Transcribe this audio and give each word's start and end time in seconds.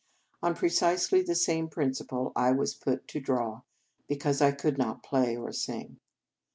On 0.41 0.55
pre 0.55 0.67
cisely 0.69 1.21
the 1.21 1.35
same 1.35 1.67
principle, 1.67 2.31
I 2.35 2.53
was 2.53 2.73
put 2.73 3.07
to 3.09 3.19
draw 3.19 3.61
because 4.07 4.41
I 4.41 4.51
could 4.51 4.79
not 4.79 5.03
play 5.03 5.37
or 5.37 5.51
sing. 5.51 5.99